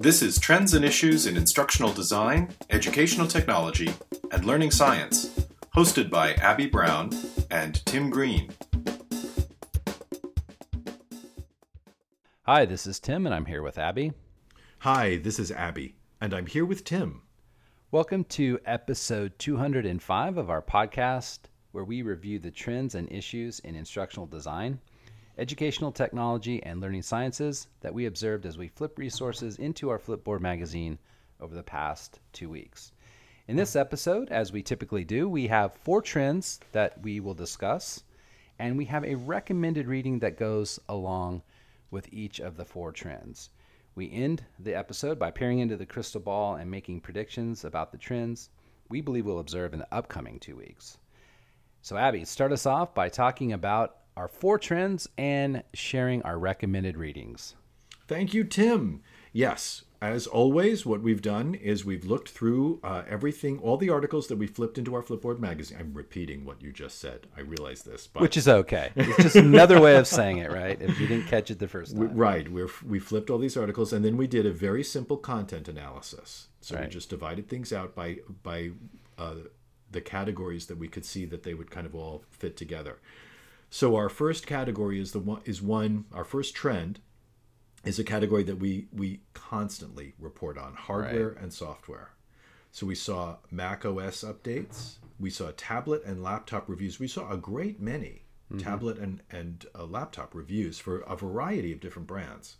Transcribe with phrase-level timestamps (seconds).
[0.00, 3.92] This is Trends and Issues in Instructional Design, Educational Technology,
[4.30, 5.30] and Learning Science,
[5.74, 7.10] hosted by Abby Brown
[7.50, 8.48] and Tim Green.
[12.42, 14.12] Hi, this is Tim, and I'm here with Abby.
[14.78, 17.22] Hi, this is Abby, and I'm here with Tim.
[17.90, 21.40] Welcome to episode 205 of our podcast,
[21.72, 24.78] where we review the trends and issues in instructional design,
[25.38, 30.40] educational technology, and learning sciences that we observed as we flip resources into our Flipboard
[30.40, 30.98] magazine
[31.40, 32.92] over the past two weeks.
[33.46, 38.02] In this episode, as we typically do, we have four trends that we will discuss,
[38.58, 41.42] and we have a recommended reading that goes along
[41.90, 43.50] with each of the four trends.
[43.94, 47.98] We end the episode by peering into the crystal ball and making predictions about the
[47.98, 48.50] trends
[48.88, 50.98] we believe we'll observe in the upcoming two weeks.
[51.82, 56.96] So, Abby, start us off by talking about our four trends and sharing our recommended
[56.96, 57.54] readings.
[58.08, 59.00] Thank you, Tim.
[59.32, 64.26] Yes, as always, what we've done is we've looked through uh, everything, all the articles
[64.26, 65.78] that we flipped into our Flipboard magazine.
[65.78, 67.28] I'm repeating what you just said.
[67.36, 68.90] I realize this, but which is okay.
[68.96, 70.80] It's just another way of saying it, right?
[70.80, 72.50] If you didn't catch it the first time, right?
[72.50, 76.48] We we flipped all these articles, and then we did a very simple content analysis.
[76.60, 76.84] So right.
[76.84, 78.70] we just divided things out by by
[79.16, 79.34] uh,
[79.90, 82.98] the categories that we could see that they would kind of all fit together.
[83.70, 86.06] So our first category is the one is one.
[86.12, 87.00] Our first trend
[87.84, 91.42] is a category that we we constantly report on hardware right.
[91.42, 92.10] and software.
[92.70, 97.00] So we saw Mac OS updates, we saw tablet and laptop reviews.
[97.00, 98.58] We saw a great many mm-hmm.
[98.58, 102.56] tablet and and uh, laptop reviews for a variety of different brands.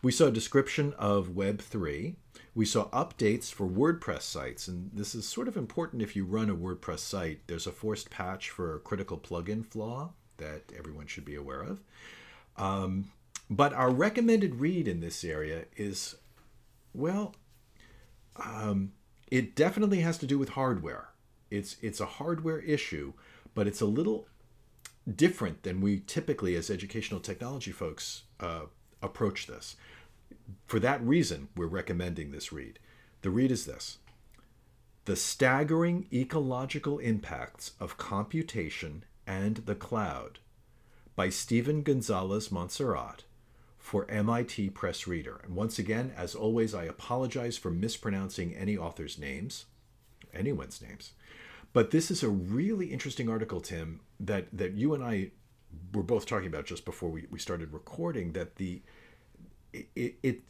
[0.00, 2.14] We saw a description of Web 3.
[2.54, 6.48] We saw updates for WordPress sites, and this is sort of important if you run
[6.48, 7.40] a WordPress site.
[7.48, 11.80] There's a forced patch for a critical plugin flaw that everyone should be aware of.
[12.56, 13.10] Um,
[13.50, 16.16] but our recommended read in this area is,
[16.92, 17.34] well,
[18.36, 18.92] um,
[19.30, 21.08] it definitely has to do with hardware.
[21.50, 23.14] It's it's a hardware issue,
[23.54, 24.26] but it's a little
[25.16, 28.62] different than we typically, as educational technology folks, uh,
[29.02, 29.76] approach this.
[30.66, 32.78] For that reason, we're recommending this read.
[33.22, 33.98] The read is this
[35.06, 40.38] The Staggering Ecological Impacts of Computation and the Cloud
[41.14, 43.24] by Steven Gonzalez Montserrat
[43.76, 45.40] for MIT Press Reader.
[45.44, 49.66] And once again, as always, I apologize for mispronouncing any author's names,
[50.32, 51.12] anyone's names.
[51.74, 55.32] But this is a really interesting article, Tim, that, that you and I
[55.92, 58.80] were both talking about just before we, we started recording, that the
[59.74, 60.40] it, it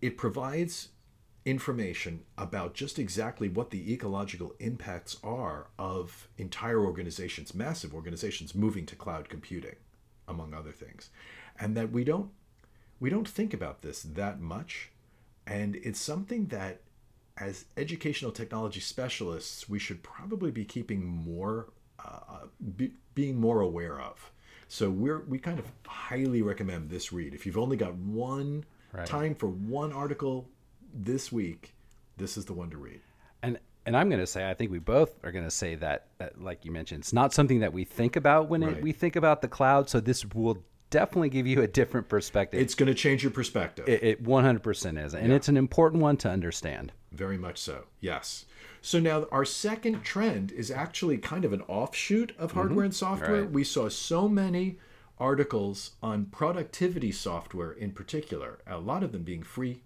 [0.00, 0.88] it provides
[1.44, 8.86] information about just exactly what the ecological impacts are of entire organizations, massive organizations moving
[8.86, 9.76] to cloud computing,
[10.26, 11.10] among other things.
[11.58, 12.30] And that we don't
[13.00, 14.90] we don't think about this that much.
[15.46, 16.80] And it's something that,
[17.36, 21.68] as educational technology specialists, we should probably be keeping more,
[21.98, 22.46] uh,
[22.76, 24.30] be, being more aware of.
[24.68, 27.34] So we're we kind of highly recommend this read.
[27.34, 29.06] If you've only got one right.
[29.06, 30.48] time for one article
[30.94, 31.74] this week,
[32.16, 33.00] this is the one to read.
[33.42, 36.06] And and I'm going to say I think we both are going to say that,
[36.18, 38.78] that like you mentioned, it's not something that we think about when right.
[38.78, 39.90] it, we think about the cloud.
[39.90, 42.60] So this will definitely give you a different perspective.
[42.60, 43.86] It's going to change your perspective.
[43.86, 45.14] It, it 100% is.
[45.14, 45.34] And yeah.
[45.34, 46.92] it's an important one to understand.
[47.12, 47.84] Very much so.
[48.00, 48.46] Yes.
[48.80, 52.58] So now our second trend is actually kind of an offshoot of mm-hmm.
[52.58, 52.84] hardware mm-hmm.
[52.84, 53.42] and software.
[53.42, 53.50] Right.
[53.50, 54.78] We saw so many
[55.18, 59.82] articles on productivity software in particular, a lot of them being free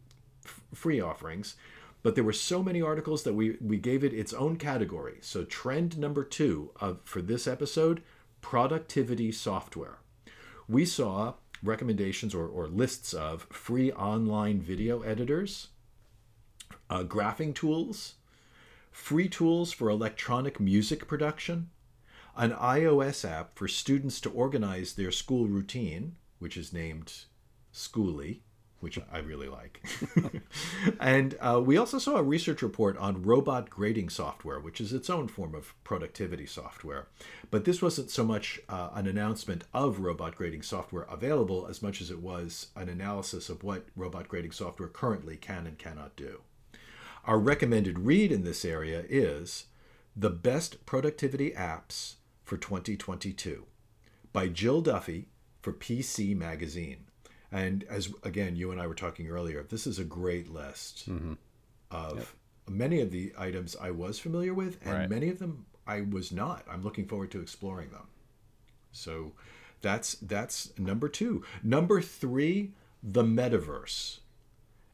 [0.74, 1.56] free offerings,
[2.02, 5.18] but there were so many articles that we we gave it its own category.
[5.20, 8.02] So trend number 2 of for this episode,
[8.40, 9.98] productivity software
[10.68, 15.68] we saw recommendations or, or lists of free online video editors,
[16.90, 18.14] uh, graphing tools,
[18.92, 21.70] free tools for electronic music production,
[22.36, 27.24] an iOS app for students to organize their school routine, which is named
[27.72, 28.40] Schooly,
[28.80, 29.82] which I really like.
[31.00, 35.10] and uh, we also saw a research report on robot grading software, which is its
[35.10, 37.08] own form of productivity software.
[37.50, 42.00] But this wasn't so much uh, an announcement of robot grading software available as much
[42.00, 46.42] as it was an analysis of what robot grading software currently can and cannot do.
[47.24, 49.66] Our recommended read in this area is
[50.16, 52.14] The Best Productivity Apps
[52.44, 53.66] for 2022
[54.32, 55.28] by Jill Duffy
[55.60, 57.07] for PC Magazine.
[57.50, 61.34] And as again, you and I were talking earlier, this is a great list mm-hmm.
[61.90, 62.26] of yep.
[62.68, 65.10] many of the items I was familiar with, and right.
[65.10, 66.64] many of them I was not.
[66.70, 68.08] I'm looking forward to exploring them.
[68.92, 69.32] So
[69.80, 71.42] that's that's number two.
[71.62, 72.72] Number three,
[73.02, 74.18] the metaverse.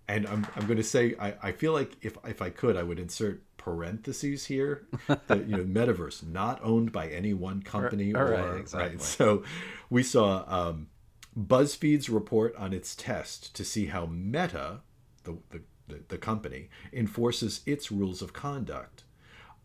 [0.06, 2.82] and I'm, I'm going to say I, I feel like if if I could I
[2.82, 8.30] would insert parentheses here that you know metaverse not owned by any one company or,
[8.30, 8.90] right, exactly.
[8.90, 9.42] right so
[9.88, 10.88] we saw um,
[11.38, 14.80] BuzzFeed's report on its test to see how Meta
[15.24, 15.62] the, the
[16.08, 19.04] the, company enforces its rules of conduct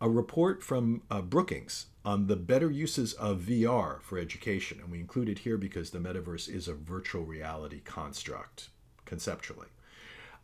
[0.02, 5.00] a report from uh, Brookings on the better uses of VR for education and we
[5.00, 8.68] include it here because the metaverse is a virtual reality construct
[9.06, 9.68] conceptually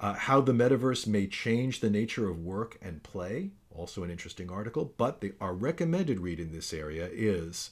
[0.01, 4.51] uh, how the metaverse may change the nature of work and play, also an interesting
[4.51, 4.93] article.
[4.97, 7.71] But the, our recommended read in this area is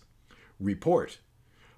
[0.58, 1.18] Report.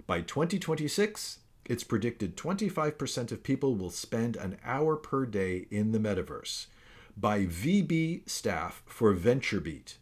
[0.05, 5.99] By 2026, it's predicted 25% of people will spend an hour per day in the
[5.99, 6.67] metaverse.
[7.15, 9.95] By VB staff for VentureBeat.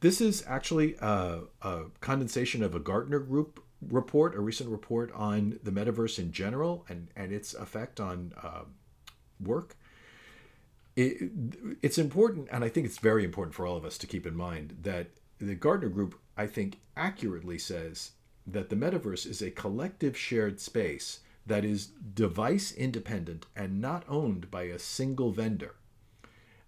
[0.00, 5.60] This is actually a, a condensation of a Gartner Group report, a recent report on
[5.62, 8.62] the metaverse in general and, and its effect on uh,
[9.40, 9.76] work.
[10.96, 11.30] It,
[11.80, 14.34] it's important, and I think it's very important for all of us to keep in
[14.34, 18.12] mind that the Gartner Group, I think, accurately says
[18.52, 24.50] that the metaverse is a collective shared space that is device independent and not owned
[24.50, 25.74] by a single vendor.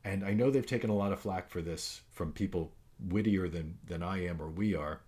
[0.02, 3.78] And I know they've taken a lot of flack for this from people wittier than,
[3.86, 5.00] than I am or we are.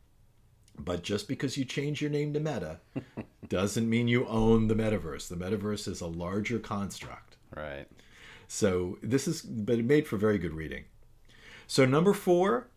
[0.79, 2.81] But just because you change your name to Meta
[3.49, 5.29] doesn't mean you own the metaverse.
[5.29, 7.37] The metaverse is a larger construct.
[7.55, 7.87] Right.
[8.49, 10.85] So this is, but it made for very good reading.
[11.67, 12.69] So number four,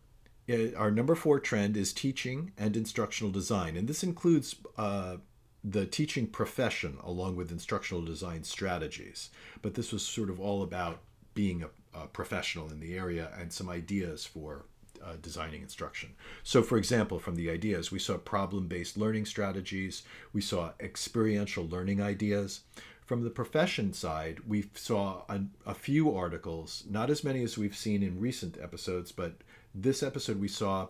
[0.76, 5.16] our number four trend is teaching and instructional design, and this includes uh,
[5.64, 9.30] the teaching profession along with instructional design strategies.
[9.62, 11.00] But this was sort of all about
[11.34, 14.66] being a, a professional in the area and some ideas for
[15.04, 16.14] uh, designing instruction.
[16.42, 20.02] So, for example, from the ideas, we saw problem based learning strategies,
[20.32, 22.60] we saw experiential learning ideas.
[23.06, 27.76] From the profession side, we saw a, a, few articles, not as many as we've
[27.76, 29.42] seen in recent episodes, but
[29.72, 30.88] this episode we saw,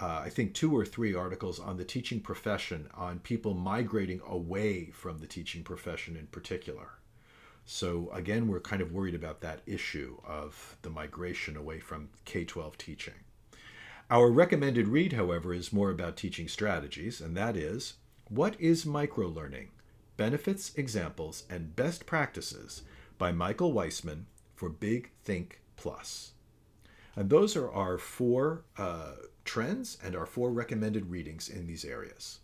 [0.00, 4.86] uh, I think, two or three articles on the teaching profession, on people migrating away
[4.86, 6.98] from the teaching profession in particular.
[7.64, 12.44] So, again, we're kind of worried about that issue of the migration away from K
[12.44, 13.14] 12 teaching.
[14.10, 17.94] Our recommended read, however, is more about teaching strategies, and that is
[18.28, 19.68] What is Microlearning?
[20.16, 22.82] Benefits, Examples, and Best Practices
[23.18, 26.32] by Michael Weissman for Big Think Plus.
[27.14, 29.12] And those are our four uh,
[29.44, 32.40] trends and our four recommended readings in these areas.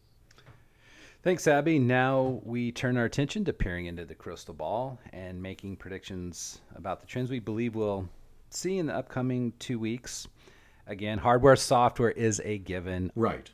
[1.23, 1.79] Thanks, Abby.
[1.79, 7.01] Now we turn our attention to peering into the crystal ball and making predictions about
[7.01, 8.09] the trends we believe we'll
[8.51, 10.27] see in the upcoming two weeks.
[10.87, 13.13] Again, hardware, software is a given.
[13.15, 13.51] Right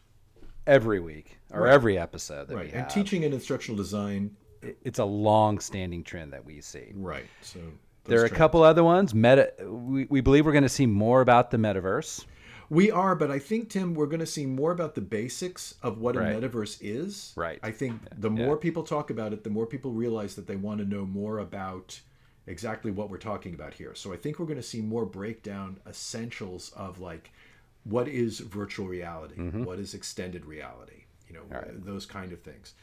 [0.68, 1.72] every week or right.
[1.72, 2.50] every episode.
[2.52, 2.72] right.
[2.72, 4.36] And teaching and instructional design.
[4.62, 6.92] It's a long-standing trend that we see.
[6.94, 7.26] Right.
[7.40, 7.60] So
[8.04, 8.32] there are trends.
[8.32, 9.14] a couple other ones.
[9.14, 9.52] Meta.
[9.64, 12.24] We, we believe we're going to see more about the metaverse.
[12.70, 15.98] We are, but I think Tim, we're going to see more about the basics of
[15.98, 16.32] what right.
[16.32, 17.32] a metaverse is.
[17.34, 17.58] Right.
[17.62, 18.60] I think the more yeah.
[18.60, 21.98] people talk about it, the more people realize that they want to know more about
[22.46, 23.94] exactly what we're talking about here.
[23.94, 27.30] So I think we're going to see more breakdown essentials of like
[27.88, 29.36] what is virtual reality?
[29.36, 29.64] Mm-hmm.
[29.64, 31.04] What is extended reality?
[31.28, 31.84] You know, right.
[31.84, 32.74] those kind of things.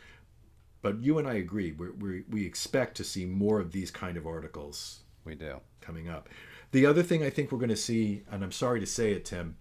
[0.82, 1.72] But you and I agree.
[1.72, 5.02] we we we expect to see more of these kind of articles.
[5.24, 6.30] We do coming up.
[6.72, 9.26] The other thing I think we're going to see, and I'm sorry to say it,
[9.26, 9.58] Tim,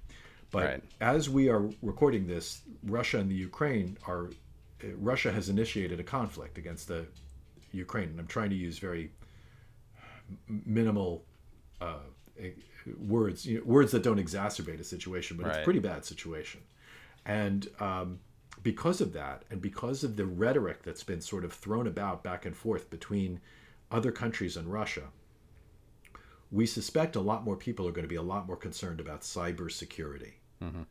[0.50, 0.82] but right.
[1.00, 4.30] as we are recording this, Russia and the Ukraine are.
[4.96, 7.06] Russia has initiated a conflict against the
[7.72, 9.10] Ukraine, and I'm trying to use very
[10.48, 11.24] minimal
[11.80, 12.00] uh,
[12.98, 15.56] words, you know, words that don't exacerbate a situation, but right.
[15.56, 16.60] it's a pretty bad situation.
[17.24, 18.20] And um,
[18.62, 22.44] because of that, and because of the rhetoric that's been sort of thrown about back
[22.44, 23.40] and forth between
[23.90, 25.04] other countries and Russia,
[26.50, 29.22] we suspect a lot more people are going to be a lot more concerned about
[29.22, 30.82] cybersecurity, mm-hmm.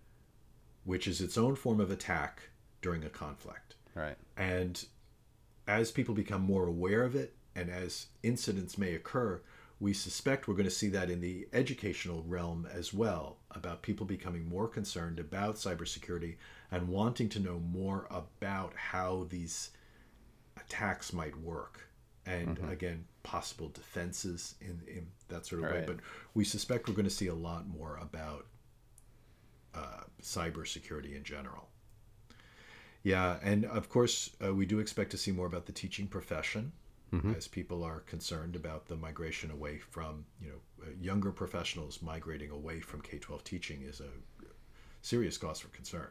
[0.83, 2.49] which is its own form of attack
[2.81, 3.75] during a conflict.
[3.95, 4.17] Right.
[4.35, 4.83] And
[5.67, 9.41] as people become more aware of it, and as incidents may occur,
[9.83, 14.05] we suspect we're going to see that in the educational realm as well about people
[14.05, 16.37] becoming more concerned about cybersecurity
[16.71, 19.71] and wanting to know more about how these
[20.55, 21.89] attacks might work
[22.25, 22.69] and mm-hmm.
[22.69, 25.83] again possible defenses in, in that sort of way.
[25.85, 25.97] But
[26.33, 28.45] we suspect we're going to see a lot more about
[29.75, 31.67] uh, cybersecurity in general.
[33.03, 36.71] Yeah and of course uh, we do expect to see more about the teaching profession
[37.13, 37.33] mm-hmm.
[37.35, 42.49] as people are concerned about the migration away from, you know, uh, younger professionals migrating
[42.49, 44.09] away from K 12 teaching is a
[45.01, 46.09] serious cause for concern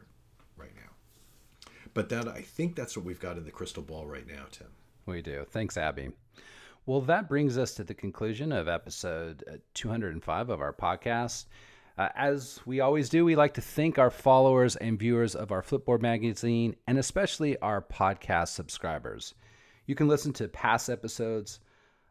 [0.55, 1.69] right now.
[1.93, 4.67] But that I think that's what we've got in the crystal ball right now, Tim.
[5.05, 5.45] We do.
[5.49, 6.11] Thanks, Abby.
[6.85, 11.45] Well, that brings us to the conclusion of episode uh, 205 of our podcast.
[11.97, 15.61] Uh, as we always do, we like to thank our followers and viewers of our
[15.61, 19.35] Flipboard magazine and especially our podcast subscribers.
[19.85, 21.59] You can listen to past episodes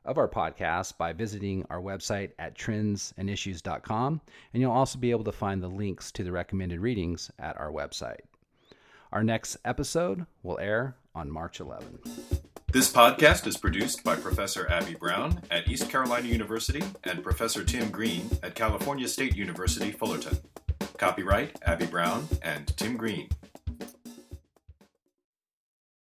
[0.05, 4.21] of our podcast by visiting our website at trendsandissues.com,
[4.53, 7.71] and you'll also be able to find the links to the recommended readings at our
[7.71, 8.21] website.
[9.13, 12.01] Our next episode will air on March 11.
[12.73, 17.91] This podcast is produced by Professor Abby Brown at East Carolina University and Professor Tim
[17.91, 20.39] Green at California State University, Fullerton.
[20.97, 23.29] Copyright Abby Brown and Tim Green.